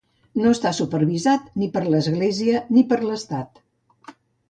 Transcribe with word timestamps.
No 0.43 0.53
està 0.55 0.71
supervisat 0.77 1.53
ni 1.63 1.69
per 1.77 1.85
l'Església 1.91 2.65
ni 2.73 2.85
per 2.93 3.01
l'Estat. 3.07 3.65